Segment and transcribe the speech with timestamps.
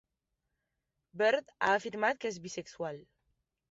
[1.23, 3.03] Byrd ha afirmat que és bisexual.